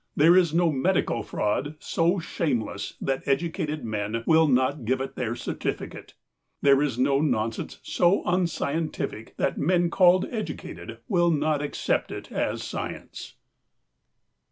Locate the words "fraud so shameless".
1.21-2.95